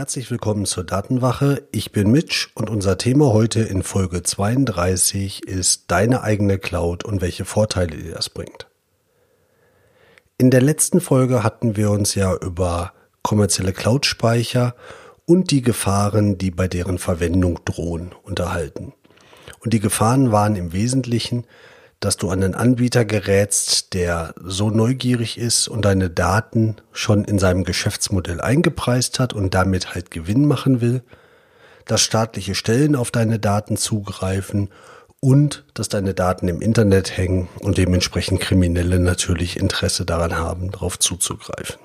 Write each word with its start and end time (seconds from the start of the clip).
Herzlich 0.00 0.30
willkommen 0.30 0.64
zur 0.64 0.82
Datenwache. 0.82 1.68
Ich 1.72 1.92
bin 1.92 2.10
Mitch 2.10 2.48
und 2.54 2.70
unser 2.70 2.96
Thema 2.96 3.34
heute 3.34 3.60
in 3.60 3.82
Folge 3.82 4.22
32 4.22 5.46
ist 5.46 5.90
deine 5.90 6.22
eigene 6.22 6.56
Cloud 6.56 7.04
und 7.04 7.20
welche 7.20 7.44
Vorteile 7.44 7.98
dir 7.98 8.14
das 8.14 8.30
bringt. 8.30 8.66
In 10.38 10.50
der 10.50 10.62
letzten 10.62 11.02
Folge 11.02 11.44
hatten 11.44 11.76
wir 11.76 11.90
uns 11.90 12.14
ja 12.14 12.34
über 12.34 12.94
kommerzielle 13.22 13.74
Cloud-Speicher 13.74 14.74
und 15.26 15.50
die 15.50 15.60
Gefahren, 15.60 16.38
die 16.38 16.50
bei 16.50 16.66
deren 16.66 16.96
Verwendung 16.96 17.60
drohen, 17.66 18.12
unterhalten. 18.22 18.94
Und 19.58 19.74
die 19.74 19.80
Gefahren 19.80 20.32
waren 20.32 20.56
im 20.56 20.72
Wesentlichen, 20.72 21.44
dass 22.00 22.16
du 22.16 22.30
an 22.30 22.42
einen 22.42 22.54
Anbieter 22.54 23.04
gerätst, 23.04 23.92
der 23.92 24.34
so 24.42 24.70
neugierig 24.70 25.38
ist 25.38 25.68
und 25.68 25.84
deine 25.84 26.08
Daten 26.08 26.76
schon 26.92 27.24
in 27.24 27.38
seinem 27.38 27.64
Geschäftsmodell 27.64 28.40
eingepreist 28.40 29.20
hat 29.20 29.34
und 29.34 29.54
damit 29.54 29.94
halt 29.94 30.10
Gewinn 30.10 30.46
machen 30.46 30.80
will, 30.80 31.02
dass 31.84 32.00
staatliche 32.00 32.54
Stellen 32.54 32.96
auf 32.96 33.10
deine 33.10 33.38
Daten 33.38 33.76
zugreifen 33.76 34.70
und 35.20 35.64
dass 35.74 35.90
deine 35.90 36.14
Daten 36.14 36.48
im 36.48 36.62
Internet 36.62 37.16
hängen 37.16 37.48
und 37.60 37.76
dementsprechend 37.76 38.40
Kriminelle 38.40 38.98
natürlich 38.98 39.58
Interesse 39.58 40.06
daran 40.06 40.36
haben, 40.36 40.70
darauf 40.70 40.98
zuzugreifen. 40.98 41.78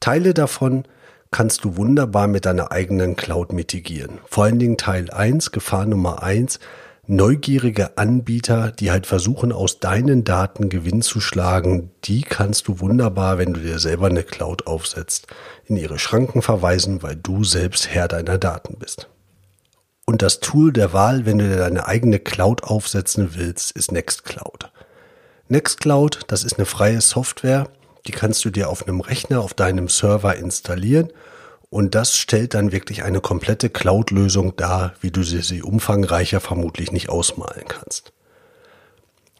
Teile 0.00 0.34
davon 0.34 0.84
kannst 1.30 1.64
du 1.64 1.76
wunderbar 1.76 2.26
mit 2.26 2.44
deiner 2.44 2.72
eigenen 2.72 3.14
Cloud 3.14 3.52
mitigieren. 3.52 4.18
Vor 4.28 4.44
allen 4.44 4.58
Dingen 4.58 4.76
Teil 4.76 5.10
1, 5.10 5.52
Gefahr 5.52 5.86
Nummer 5.86 6.24
1, 6.24 6.58
neugierige 7.08 7.98
Anbieter, 7.98 8.70
die 8.70 8.92
halt 8.92 9.06
versuchen, 9.06 9.52
aus 9.52 9.80
deinen 9.80 10.22
Daten 10.22 10.68
Gewinn 10.68 11.02
zu 11.02 11.20
schlagen, 11.20 11.90
die 12.04 12.22
kannst 12.22 12.68
du 12.68 12.78
wunderbar, 12.78 13.38
wenn 13.38 13.54
du 13.54 13.60
dir 13.60 13.80
selber 13.80 14.06
eine 14.06 14.22
Cloud 14.22 14.68
aufsetzt, 14.68 15.26
in 15.64 15.76
ihre 15.76 15.98
Schranken 15.98 16.42
verweisen, 16.42 17.02
weil 17.02 17.16
du 17.16 17.42
selbst 17.42 17.88
Herr 17.88 18.06
deiner 18.06 18.38
Daten 18.38 18.78
bist. 18.78 19.08
Und 20.06 20.22
das 20.22 20.40
Tool 20.40 20.72
der 20.72 20.92
Wahl, 20.92 21.26
wenn 21.26 21.38
du 21.38 21.48
dir 21.48 21.56
deine 21.56 21.86
eigene 21.86 22.20
Cloud 22.20 22.62
aufsetzen 22.64 23.30
willst, 23.34 23.72
ist 23.72 23.90
Nextcloud. 23.90 24.70
Nextcloud, 25.48 26.20
das 26.28 26.44
ist 26.44 26.56
eine 26.58 26.66
freie 26.66 27.00
Software, 27.00 27.68
die 28.06 28.12
kannst 28.12 28.44
du 28.44 28.50
dir 28.50 28.68
auf 28.68 28.86
einem 28.86 29.00
Rechner, 29.00 29.40
auf 29.40 29.54
deinem 29.54 29.88
Server 29.88 30.36
installieren 30.36 31.10
und 31.72 31.94
das 31.94 32.18
stellt 32.18 32.52
dann 32.52 32.70
wirklich 32.70 33.02
eine 33.02 33.22
komplette 33.22 33.70
Cloud-Lösung 33.70 34.54
dar, 34.56 34.92
wie 35.00 35.10
du 35.10 35.22
sie, 35.22 35.40
sie 35.40 35.62
umfangreicher 35.62 36.40
vermutlich 36.40 36.92
nicht 36.92 37.08
ausmalen 37.08 37.64
kannst. 37.66 38.12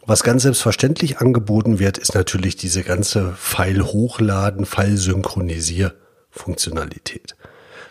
Was 0.06 0.22
ganz 0.22 0.44
selbstverständlich 0.44 1.18
angeboten 1.18 1.78
wird, 1.78 1.98
ist 1.98 2.14
natürlich 2.14 2.56
diese 2.56 2.84
ganze 2.84 3.34
File-Hochladen, 3.36 4.64
File-Synchronisier-Funktionalität. 4.64 7.36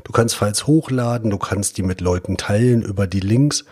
Du 0.03 0.11
kannst 0.11 0.35
Files 0.35 0.65
hochladen, 0.65 1.29
du 1.29 1.37
kannst 1.37 1.77
die 1.77 1.83
mit 1.83 2.01
Leuten 2.01 2.35
teilen 2.35 2.81
über 2.81 3.05
die 3.05 3.19
Links, 3.19 3.65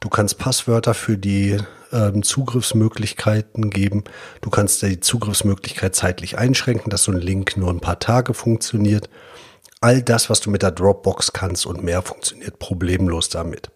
du 0.00 0.08
kannst 0.08 0.38
Passwörter 0.38 0.94
für 0.94 1.18
die 1.18 1.58
ähm, 1.92 2.22
Zugriffsmöglichkeiten 2.22 3.68
geben, 3.68 4.04
du 4.40 4.48
kannst 4.48 4.80
die 4.80 5.00
Zugriffsmöglichkeit 5.00 5.94
zeitlich 5.94 6.38
einschränken, 6.38 6.88
dass 6.88 7.04
so 7.04 7.12
ein 7.12 7.20
Link 7.20 7.58
nur 7.58 7.68
ein 7.68 7.80
paar 7.80 7.98
Tage 7.98 8.32
funktioniert 8.32 9.10
all 9.84 10.00
das, 10.00 10.30
was 10.30 10.40
du 10.40 10.48
mit 10.48 10.62
der 10.62 10.70
Dropbox 10.70 11.34
kannst 11.34 11.66
und 11.66 11.84
mehr 11.84 12.00
funktioniert 12.00 12.58
problemlos 12.58 13.28
damit. 13.28 13.70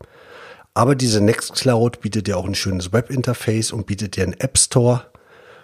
Aber 0.73 0.95
diese 0.95 1.21
Nextcloud 1.21 2.01
bietet 2.01 2.27
dir 2.27 2.39
auch 2.39 2.47
ein 2.47 2.55
schönes 2.55 2.95
Webinterface 2.95 3.73
und 3.73 3.87
bietet 3.87 4.17
dir 4.17 4.23
einen 4.23 4.41
App 4.41 4.57
Store, 4.57 5.03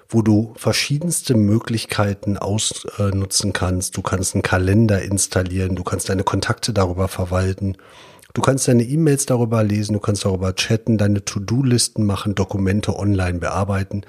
wo 0.06 0.21
du 0.21 0.53
verschiedenste 0.59 1.34
Möglichkeiten 1.34 2.37
ausnutzen 2.37 3.55
kannst. 3.55 3.97
Du 3.97 4.03
kannst 4.03 4.34
einen 4.34 4.43
Kalender 4.43 5.00
installieren, 5.00 5.77
du 5.77 5.82
kannst 5.82 6.10
deine 6.10 6.25
Kontakte 6.25 6.75
darüber 6.75 7.09
verwalten, 7.09 7.78
du 8.34 8.43
kannst 8.43 8.69
deine 8.69 8.82
E-Mails 8.82 9.25
darüber 9.25 9.62
lesen, 9.62 9.94
du 9.94 10.00
kannst 10.00 10.26
darüber 10.26 10.55
chatten, 10.55 10.99
deine 10.99 11.25
To-Do-Listen 11.25 12.05
machen, 12.05 12.34
Dokumente 12.34 12.94
online 12.94 13.38
bearbeiten 13.38 14.03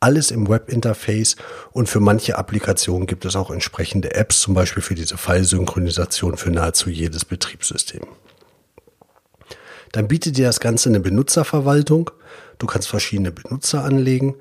alles 0.00 0.30
im 0.30 0.48
Webinterface 0.48 1.36
und 1.72 1.88
für 1.88 2.00
manche 2.00 2.38
Applikationen 2.38 3.06
gibt 3.06 3.26
es 3.26 3.36
auch 3.36 3.50
entsprechende 3.50 4.14
Apps, 4.14 4.40
zum 4.40 4.54
Beispiel 4.54 4.82
für 4.82 4.94
diese 4.94 5.18
Fallsynchronisation 5.18 6.38
für 6.38 6.50
nahezu 6.50 6.88
jedes 6.90 7.26
Betriebssystem. 7.26 8.02
Dann 9.92 10.08
bietet 10.08 10.38
dir 10.38 10.46
das 10.46 10.60
Ganze 10.60 10.88
eine 10.88 11.00
Benutzerverwaltung. 11.00 12.10
Du 12.58 12.66
kannst 12.66 12.88
verschiedene 12.88 13.32
Benutzer 13.32 13.84
anlegen. 13.84 14.36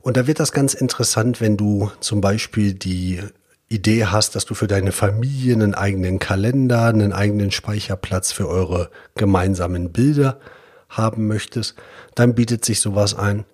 Und 0.00 0.16
da 0.16 0.26
wird 0.26 0.40
das 0.40 0.52
ganz 0.52 0.74
interessant, 0.74 1.40
wenn 1.40 1.56
du 1.56 1.90
zum 2.00 2.20
Beispiel 2.20 2.74
die 2.74 3.20
Idee 3.68 4.06
hast, 4.06 4.34
dass 4.34 4.44
du 4.44 4.54
für 4.54 4.66
deine 4.66 4.92
Familie 4.92 5.54
einen 5.54 5.74
eigenen 5.74 6.18
Kalender, 6.18 6.84
einen 6.84 7.12
eigenen 7.12 7.50
Speicherplatz 7.50 8.32
für 8.32 8.48
eure 8.48 8.90
gemeinsamen 9.14 9.92
Bilder 9.92 10.40
haben 10.88 11.26
möchtest, 11.26 11.74
dann 12.14 12.34
bietet 12.34 12.64
sich 12.64 12.80
sowas 12.80 13.14
ein. 13.14 13.44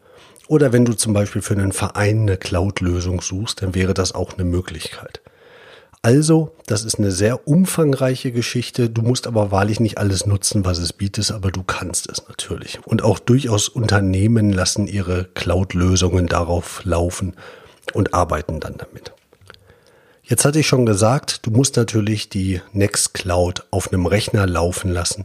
Oder 0.49 0.73
wenn 0.73 0.85
du 0.85 0.95
zum 0.95 1.13
Beispiel 1.13 1.43
für 1.43 1.55
einen 1.55 1.73
Verein 1.73 2.23
eine 2.23 2.37
Cloud-Lösung 2.37 3.21
suchst, 3.21 3.63
dann 3.63 3.75
wäre 3.75 3.95
das 3.95 4.15
auch 4.15 4.35
eine 4.35 4.45
Möglichkeit. 4.45 5.21
Also, 6.03 6.55
das 6.67 6.85
ist 6.85 6.99
eine 6.99 7.11
sehr 7.11 7.49
umfangreiche 7.49 8.31
Geschichte. 8.31 8.91
Du 8.91 9.01
musst 9.01 9.27
aber 9.27 9.51
wahrlich 9.51 9.81
nicht 9.81 9.97
alles 9.97 10.27
nutzen, 10.27 10.67
was 10.67 10.77
es 10.77 10.93
bietet, 10.93 11.31
aber 11.31 11.51
du 11.51 11.63
kannst 11.63 12.11
es 12.11 12.29
natürlich. 12.29 12.79
Und 12.85 13.03
auch 13.03 13.19
durchaus 13.19 13.71
Unternehmen 13.71 14.53
lassen 14.53 14.87
ihre 14.87 15.25
Cloud-Lösungen 15.25 16.27
darauf 16.27 16.85
laufen 16.85 17.35
und 17.95 18.13
arbeiten 18.13 18.61
dann 18.61 18.77
damit. 18.77 19.15
Jetzt 20.23 20.45
hatte 20.45 20.59
ich 20.59 20.67
schon 20.67 20.85
gesagt, 20.85 21.47
du 21.47 21.51
musst 21.51 21.77
natürlich 21.77 22.29
die 22.29 22.61
Nextcloud 22.73 23.65
auf 23.71 23.91
einem 23.91 24.05
Rechner 24.05 24.47
laufen 24.47 24.91
lassen, 24.91 25.25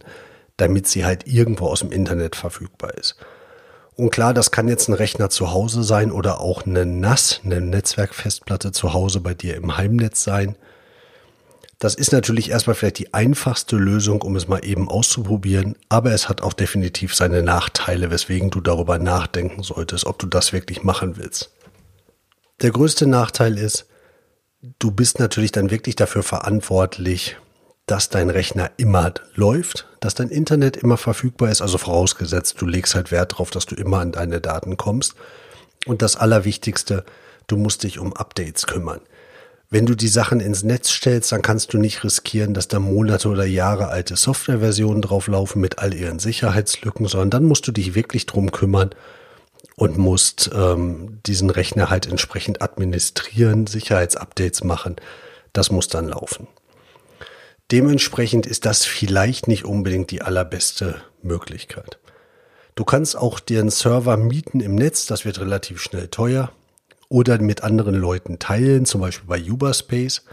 damit 0.56 0.88
sie 0.88 1.04
halt 1.04 1.28
irgendwo 1.28 1.68
aus 1.68 1.82
dem 1.82 1.92
Internet 1.92 2.38
verfügbar 2.38 2.94
ist. 2.98 3.18
Und 4.00 4.12
klar, 4.12 4.34
das 4.34 4.52
kann 4.52 4.70
jetzt 4.70 4.88
ein 4.88 4.94
Rechner 4.94 5.30
zu 5.30 5.52
Hause 5.52 5.84
sein 5.84 6.14
oder 6.14 6.40
auch 6.40 6.66
eine 6.66 6.86
NAS, 6.86 7.42
eine 7.44 7.60
Netzwerkfestplatte 7.60 8.72
zu 8.72 8.94
Hause 8.94 9.20
bei 9.20 9.34
dir 9.34 9.58
im 9.58 9.76
Heimnetz 9.76 10.24
sein. 10.24 10.56
Das 11.80 11.96
ist 11.96 12.14
natürlich 12.14 12.50
erstmal 12.50 12.78
vielleicht 12.78 13.00
die 13.00 13.14
einfachste 13.14 13.76
Lösung, 13.76 14.22
um 14.22 14.38
es 14.38 14.48
mal 14.48 14.64
eben 14.64 14.88
auszuprobieren, 14.88 15.76
aber 15.90 16.14
es 16.14 16.30
hat 16.30 16.42
auch 16.42 16.54
definitiv 16.54 17.14
seine 17.14 17.44
Nachteile, 17.44 18.10
weswegen 18.10 18.52
du 18.52 18.62
darüber 18.62 19.00
nachdenken 19.00 19.64
solltest, 19.64 20.06
ob 20.06 20.18
du 20.18 20.28
das 20.28 20.54
wirklich 20.54 20.82
machen 20.82 21.18
willst. 21.18 21.52
Der 22.62 22.72
größte 22.72 23.06
Nachteil 23.06 23.58
ist, 23.58 23.86
du 24.80 24.92
bist 24.92 25.20
natürlich 25.20 25.52
dann 25.52 25.72
wirklich 25.72 25.98
dafür 25.98 26.24
verantwortlich, 26.24 27.36
dass 27.90 28.10
dein 28.10 28.30
Rechner 28.30 28.70
immer 28.78 29.12
läuft, 29.34 29.88
dass 30.00 30.14
dein 30.14 30.30
Internet 30.30 30.78
immer 30.78 30.96
verfügbar 30.96 31.50
ist, 31.50 31.64
also 31.64 31.80
vorausgesetzt, 31.80 32.62
du 32.62 32.68
legst 32.68 32.94
halt 32.94 33.12
Wert 33.12 33.32
darauf, 33.32 33.50
dass 33.50 33.66
du 33.66 33.74
immer 33.74 33.98
an 33.98 34.12
deine 34.12 34.40
Daten 34.40 34.78
kommst. 34.78 35.16
Und 35.88 36.04
das 36.04 36.16
Allerwichtigste, 36.16 37.04
du 37.48 37.58
musst 37.58 37.82
dich 37.82 37.98
um 37.98 38.14
Updates 38.14 38.68
kümmern. 38.68 39.02
Wenn 39.72 39.88
du 39.88 39.96
die 39.96 40.08
Sachen 40.08 40.40
ins 40.40 40.62
Netz 40.62 40.92
stellst, 40.92 41.32
dann 41.32 41.42
kannst 41.42 41.74
du 41.74 41.80
nicht 41.80 42.04
riskieren, 42.04 42.54
dass 42.54 42.68
da 42.68 42.80
Monate 42.80 43.28
oder 43.28 43.46
Jahre 43.46 43.88
alte 43.88 44.16
Softwareversionen 44.16 45.02
drauflaufen 45.02 45.60
mit 45.60 45.80
all 45.80 45.96
ihren 45.96 46.20
Sicherheitslücken, 46.20 47.08
sondern 47.08 47.32
dann 47.32 47.46
musst 47.46 47.68
du 47.68 47.72
dich 47.72 47.96
wirklich 47.96 48.28
drum 48.28 48.52
kümmern 48.52 48.92
und 49.76 49.98
musst 49.98 50.52
ähm, 50.54 51.22
diesen 51.26 51.50
Rechner 51.50 51.90
halt 51.90 52.06
entsprechend 52.06 52.62
administrieren, 52.62 53.66
Sicherheitsupdates 53.66 54.64
machen. 54.64 54.98
Das 55.54 55.72
muss 55.72 55.88
dann 55.88 56.10
laufen. 56.10 56.48
Dementsprechend 57.72 58.48
ist 58.48 58.66
das 58.66 58.86
vielleicht 58.86 59.48
nicht 59.48 59.66
unbedingt 59.66 60.10
die 60.12 60.22
allerbeste 60.22 61.02
Möglichkeit. 61.22 62.00
Du 62.76 62.84
kannst 62.84 63.16
auch 63.16 63.40
einen 63.50 63.70
Server 63.70 64.18
mieten 64.18 64.60
im 64.60 64.76
Netz, 64.76 65.06
das 65.06 65.26
wird 65.26 65.40
relativ 65.40 65.82
schnell 65.82 66.08
teuer, 66.08 66.52
oder 67.10 67.40
mit 67.42 67.64
anderen 67.64 67.96
Leuten 67.96 68.40
teilen, 68.40 68.86
zum 68.86 69.02
Beispiel 69.02 69.28
bei 69.28 69.42
Uberspace. 69.42 70.24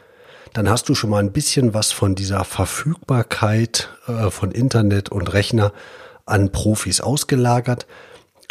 Dann 0.53 0.71
hast 0.71 0.89
du 0.89 0.95
schon 0.95 1.11
mal 1.11 1.19
ein 1.19 1.33
bisschen 1.33 1.75
was 1.75 1.93
von 1.93 2.15
dieser 2.15 2.45
Verfügbarkeit 2.45 3.91
äh, 4.07 4.31
von 4.31 4.53
Internet 4.53 5.11
und 5.11 5.33
Rechner 5.33 5.73
an 6.25 6.53
Profis 6.53 7.01
ausgelagert. 7.01 7.87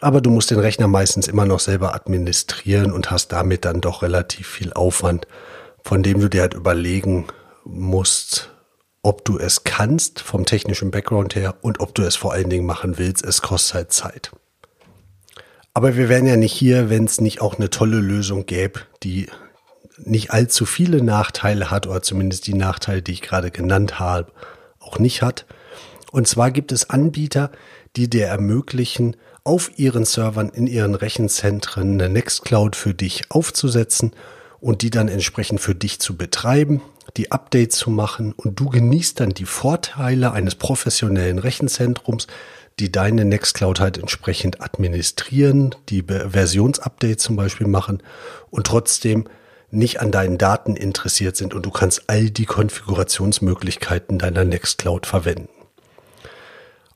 Aber 0.02 0.22
du 0.22 0.30
musst 0.30 0.52
den 0.52 0.60
Rechner 0.60 0.88
meistens 0.88 1.28
immer 1.28 1.46
noch 1.46 1.60
selber 1.60 1.96
administrieren 1.96 2.92
und 2.92 3.12
hast 3.12 3.32
damit 3.32 3.66
dann 3.66 3.82
doch 3.82 4.02
relativ 4.02 4.48
viel 4.48 4.74
Aufwand, 4.74 5.28
von 5.84 6.04
dem 6.04 6.20
du 6.20 6.30
dir 6.30 6.42
halt 6.42 6.54
überlegen 6.54 7.26
musst, 7.64 8.55
ob 9.06 9.24
du 9.24 9.38
es 9.38 9.64
kannst 9.64 10.20
vom 10.20 10.48
technischen 10.48 10.90
Background 10.90 11.36
her 11.36 11.58
und 11.62 11.80
ob 11.80 11.94
du 11.94 12.02
es 12.02 12.16
vor 12.16 12.34
allen 12.34 12.50
Dingen 12.50 12.66
machen 12.66 12.98
willst. 12.98 13.24
Es 13.24 13.44
kostet 13.44 13.76
halt 13.76 13.94
Zeit. 13.94 14.32
Aber 15.76 15.96
wir 15.96 16.10
wären 16.10 16.26
ja 16.26 16.38
nicht 16.38 16.54
hier, 16.54 16.90
wenn 16.90 17.06
es 17.06 17.22
nicht 17.22 17.40
auch 17.40 17.58
eine 17.60 17.70
tolle 17.70 18.00
Lösung 18.00 18.48
gäbe, 18.48 18.80
die 19.04 19.28
nicht 20.00 20.32
allzu 20.32 20.66
viele 20.66 21.04
Nachteile 21.04 21.70
hat 21.70 21.86
oder 21.86 22.02
zumindest 22.02 22.48
die 22.48 22.56
Nachteile, 22.56 23.04
die 23.04 23.12
ich 23.12 23.22
gerade 23.22 23.52
genannt 23.52 24.00
habe, 24.00 24.32
auch 24.80 24.98
nicht 24.98 25.22
hat. 25.22 25.46
Und 26.12 26.28
zwar 26.28 26.50
gibt 26.50 26.72
es 26.72 26.90
Anbieter, 26.90 27.52
die 27.96 28.10
dir 28.10 28.26
ermöglichen, 28.26 29.18
auf 29.44 29.78
ihren 29.78 30.06
Servern 30.06 30.50
in 30.50 30.66
ihren 30.66 30.96
Rechenzentren 30.96 31.94
eine 31.94 32.10
Nextcloud 32.10 32.76
für 32.76 32.96
dich 32.96 33.30
aufzusetzen 33.30 34.14
und 34.60 34.82
die 34.82 34.90
dann 34.90 35.10
entsprechend 35.10 35.62
für 35.62 35.76
dich 35.76 36.00
zu 36.00 36.18
betreiben, 36.18 36.82
die 37.18 37.32
Updates 37.32 37.78
zu 37.78 37.90
machen 37.90 38.34
und 38.36 38.60
du 38.60 38.70
genießt 38.70 39.20
dann 39.20 39.30
die 39.30 39.46
Vorteile 39.46 40.32
eines 40.32 40.56
professionellen 40.56 41.40
Rechenzentrums, 41.40 42.28
die 42.80 42.92
deine 42.92 43.24
Nextcloud 43.26 43.80
halt 43.80 43.98
entsprechend 43.98 44.62
administrieren, 44.62 45.76
die 45.90 46.04
Versionsupdates 46.04 47.24
zum 47.24 47.36
Beispiel 47.36 47.68
machen 47.68 48.04
und 48.50 48.68
trotzdem 48.68 49.30
nicht 49.72 50.02
an 50.02 50.12
deinen 50.12 50.38
Daten 50.38 50.76
interessiert 50.76 51.36
sind 51.36 51.54
und 51.54 51.66
du 51.66 51.72
kannst 51.72 52.04
all 52.08 52.30
die 52.30 52.46
Konfigurationsmöglichkeiten 52.46 54.20
deiner 54.20 54.46
Nextcloud 54.46 55.06
verwenden. 55.06 55.50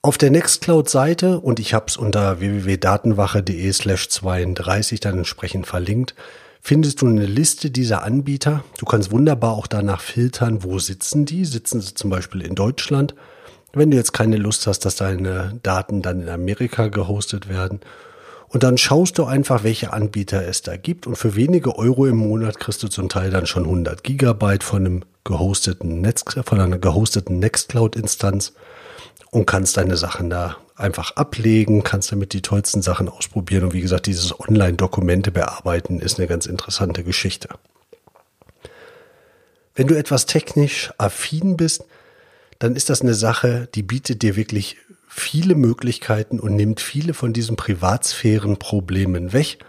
Auf 0.02 0.18
der 0.18 0.32
Nextcloud-Seite, 0.32 1.42
und 1.42 1.60
ich 1.60 1.74
habe 1.74 1.88
es 1.90 1.98
unter 1.98 2.40
www.datenwache.de 2.40 3.72
slash 3.74 4.08
32 4.08 5.02
dann 5.02 5.18
entsprechend 5.18 5.68
verlinkt, 5.68 6.16
findest 6.62 7.02
du 7.02 7.08
eine 7.08 7.26
Liste 7.26 7.72
dieser 7.72 8.04
Anbieter. 8.04 8.64
Du 8.78 8.86
kannst 8.86 9.12
wunderbar 9.12 9.54
auch 9.54 9.68
danach 9.68 10.02
filtern, 10.02 10.64
wo 10.64 10.80
sitzen 10.80 11.26
die. 11.26 11.46
Sitzen 11.46 11.82
sie 11.82 11.94
zum 11.94 12.10
Beispiel 12.10 12.42
in 12.42 12.56
Deutschland? 12.56 13.16
Wenn 13.74 13.92
du 13.92 13.98
jetzt 13.98 14.14
keine 14.14 14.38
Lust 14.38 14.66
hast, 14.68 14.86
dass 14.86 14.96
deine 14.96 15.60
Daten 15.62 16.02
dann 16.02 16.22
in 16.22 16.30
Amerika 16.30 16.88
gehostet 16.88 17.50
werden 17.50 17.82
und 18.50 18.64
dann 18.64 18.80
schaust 18.80 19.18
du 19.20 19.26
einfach, 19.26 19.64
welche 19.64 19.94
Anbieter 19.94 20.46
es 20.48 20.64
da 20.64 20.76
gibt. 20.76 21.06
Und 21.06 21.18
für 21.18 21.36
wenige 21.36 21.78
Euro 21.78 22.08
im 22.08 22.18
Monat 22.18 22.60
kriegst 22.60 22.82
du 22.82 22.88
zum 22.88 23.08
Teil 23.08 23.30
dann 23.30 23.46
schon 23.46 23.64
100 23.64 24.04
Gigabyte 24.04 24.64
von 24.64 24.86
einem 24.86 25.06
gehosteten 25.24 26.02
Netz, 26.02 26.24
von 26.44 26.60
einer 26.60 26.80
gehosteten 26.80 27.38
Nextcloud-Instanz 27.38 28.54
und 29.32 29.46
kannst 29.46 29.78
deine 29.78 29.98
Sachen 29.98 30.30
da 30.30 30.58
einfach 30.76 31.16
ablegen, 31.16 31.84
kannst 31.84 32.12
damit 32.12 32.34
die 32.34 32.42
tollsten 32.42 32.82
Sachen 32.82 33.10
ausprobieren. 33.10 33.66
Und 33.66 33.74
wie 33.74 33.82
gesagt, 33.82 34.08
dieses 34.08 34.40
Online-Dokumente 34.40 35.32
bearbeiten 35.32 36.00
ist 36.00 36.18
eine 36.18 36.28
ganz 36.28 36.46
interessante 36.46 37.04
Geschichte. 37.04 37.50
Wenn 39.76 39.88
du 39.88 39.96
etwas 39.96 40.26
technisch 40.26 40.92
affin 40.98 41.58
bist, 41.58 41.86
dann 42.60 42.76
ist 42.76 42.90
das 42.90 43.02
eine 43.02 43.14
Sache, 43.14 43.70
die 43.76 43.84
bietet 43.84 44.22
dir 44.22 44.36
wirklich 44.36 44.78
viele 45.08 45.56
Möglichkeiten 45.56 46.40
und 46.40 46.56
nimmt 46.56 46.82
viele 46.82 47.14
von 47.14 47.34
diesen 47.34 47.56
Privatsphärenproblemen 47.56 49.34
weg 49.34 49.60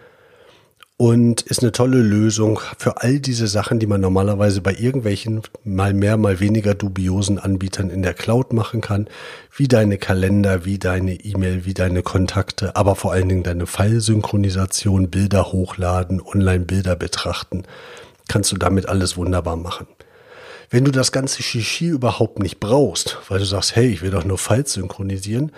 und 1.01 1.41
ist 1.41 1.63
eine 1.63 1.73
tolle 1.73 2.03
Lösung 2.03 2.61
für 2.77 3.01
all 3.01 3.21
diese 3.21 3.47
Sachen, 3.47 3.79
die 3.79 3.87
man 3.87 4.03
normalerweise 4.03 4.61
bei 4.61 4.75
irgendwelchen 4.75 5.41
mal 5.65 5.95
mehr, 5.95 6.19
mal 6.19 6.41
weniger 6.41 6.75
dubiosen 6.75 7.39
Anbietern 7.39 7.89
in 7.89 8.03
der 8.03 8.13
Cloud 8.13 8.53
machen 8.53 8.83
kann, 8.83 9.09
wie 9.57 9.67
deine 9.67 9.97
Kalender, 9.97 10.67
wie 10.67 10.79
deine 10.79 11.15
E-Mail, 11.15 11.65
wie 11.65 11.73
deine 11.73 12.03
Kontakte, 12.03 12.77
aber 12.77 12.97
vor 12.97 13.13
allen 13.13 13.31
Dingen 13.31 13.43
deine 13.43 13.65
File-Synchronisation, 13.67 15.09
Bilder 15.09 15.53
hochladen, 15.53 16.21
Online-Bilder 16.21 16.97
betrachten, 16.97 17.63
kannst 18.29 18.53
du 18.53 18.59
damit 18.59 18.87
alles 18.87 19.17
wunderbar 19.17 19.57
machen. 19.57 19.87
Wenn 20.69 20.85
du 20.85 20.91
das 20.91 21.13
ganze 21.13 21.43
Shishi 21.43 21.87
überhaupt 21.87 22.41
nicht 22.41 22.61
brauchst, 22.61 23.17
weil 23.31 23.39
du 23.39 23.47
sagst, 23.47 23.75
hey, 23.75 23.87
ich 23.87 24.03
will 24.03 24.11
doch 24.11 24.27
nur 24.27 24.37
Files 24.37 24.75
synchronisieren, 24.75 25.51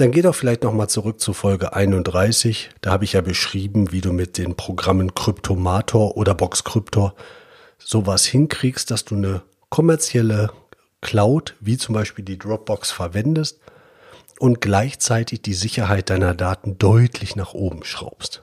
dann 0.00 0.12
geh 0.12 0.22
doch 0.22 0.34
vielleicht 0.34 0.62
nochmal 0.62 0.88
zurück 0.88 1.20
zu 1.20 1.34
Folge 1.34 1.74
31. 1.74 2.70
Da 2.80 2.90
habe 2.90 3.04
ich 3.04 3.12
ja 3.12 3.20
beschrieben, 3.20 3.92
wie 3.92 4.00
du 4.00 4.12
mit 4.12 4.38
den 4.38 4.56
Programmen 4.56 5.14
Cryptomator 5.14 6.16
oder 6.16 6.34
Boxcryptor 6.34 7.14
sowas 7.78 8.24
hinkriegst, 8.24 8.90
dass 8.90 9.04
du 9.04 9.16
eine 9.16 9.42
kommerzielle 9.68 10.52
Cloud, 11.02 11.54
wie 11.60 11.76
zum 11.76 11.94
Beispiel 11.94 12.24
die 12.24 12.38
Dropbox, 12.38 12.90
verwendest 12.90 13.60
und 14.38 14.62
gleichzeitig 14.62 15.42
die 15.42 15.54
Sicherheit 15.54 16.08
deiner 16.08 16.34
Daten 16.34 16.78
deutlich 16.78 17.36
nach 17.36 17.52
oben 17.52 17.84
schraubst. 17.84 18.42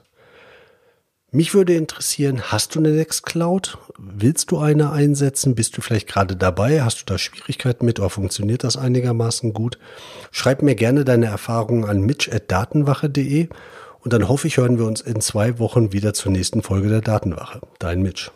Mich 1.30 1.52
würde 1.52 1.74
interessieren, 1.74 2.40
hast 2.40 2.74
du 2.74 2.78
eine 2.78 2.90
Nextcloud? 2.92 3.76
Willst 3.98 4.50
du 4.50 4.58
eine 4.58 4.92
einsetzen? 4.92 5.54
Bist 5.54 5.76
du 5.76 5.82
vielleicht 5.82 6.08
gerade 6.08 6.36
dabei? 6.36 6.82
Hast 6.82 7.02
du 7.02 7.04
da 7.04 7.18
Schwierigkeiten 7.18 7.84
mit 7.84 8.00
oder 8.00 8.08
funktioniert 8.08 8.64
das 8.64 8.78
einigermaßen 8.78 9.52
gut? 9.52 9.78
Schreib 10.30 10.62
mir 10.62 10.74
gerne 10.74 11.04
deine 11.04 11.26
Erfahrungen 11.26 11.84
an 11.84 12.00
mitch.datenwache.de 12.00 13.48
und 14.00 14.12
dann 14.14 14.26
hoffe 14.26 14.46
ich, 14.46 14.56
hören 14.56 14.78
wir 14.78 14.86
uns 14.86 15.02
in 15.02 15.20
zwei 15.20 15.58
Wochen 15.58 15.92
wieder 15.92 16.14
zur 16.14 16.32
nächsten 16.32 16.62
Folge 16.62 16.88
der 16.88 17.02
Datenwache. 17.02 17.60
Dein 17.78 18.00
Mitch. 18.00 18.30